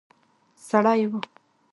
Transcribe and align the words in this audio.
سړی 0.69 1.01
وو. 1.09 1.19